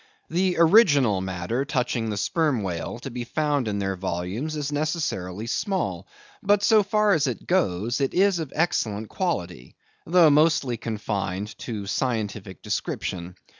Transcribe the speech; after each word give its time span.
The 0.31 0.55
original 0.57 1.21
matter 1.21 1.63
touching 1.63 2.09
the 2.09 2.17
sperm 2.17 2.63
whale 2.63 2.97
to 3.01 3.11
be 3.11 3.23
found 3.23 3.67
in 3.67 3.77
their 3.77 3.95
volumes 3.95 4.55
is 4.55 4.71
necessarily 4.71 5.45
small; 5.45 6.07
but 6.41 6.63
so 6.63 6.81
far 6.81 7.11
as 7.13 7.27
it 7.27 7.45
goes, 7.45 8.01
it 8.01 8.15
is 8.15 8.39
of 8.39 8.51
excellent 8.55 9.09
quality, 9.09 9.75
though 10.07 10.31
mostly 10.31 10.75
confined 10.77 11.55
to 11.59 11.85
scientific 11.85 12.63
description. 12.63 13.35